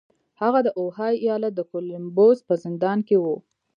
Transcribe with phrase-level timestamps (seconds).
[0.41, 3.25] هغه د اوهايو ايالت د کولمبوس په زندان کې و.